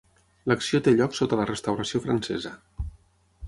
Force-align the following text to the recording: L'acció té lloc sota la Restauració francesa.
L'acció 0.51 0.81
té 0.87 0.93
lloc 0.95 1.19
sota 1.19 1.39
la 1.41 1.47
Restauració 1.51 2.05
francesa. 2.09 2.59